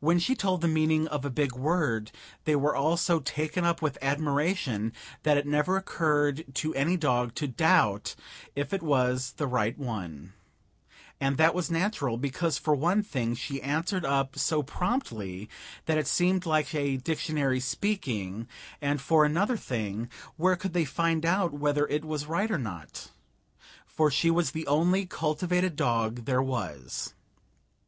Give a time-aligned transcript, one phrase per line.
[0.00, 2.10] When she told the meaning of a big word
[2.44, 4.92] they were all so taken up with admiration
[5.22, 8.16] that it never occurred to any dog to doubt
[8.56, 10.32] if it was the right one;
[11.20, 15.48] and that was natural, because, for one thing, she answered up so promptly
[15.86, 18.48] that it seemed like a dictionary speaking,
[18.82, 23.12] and for another thing, where could they find out whether it was right or not?
[23.86, 27.14] for she was the only cultivated dog there was.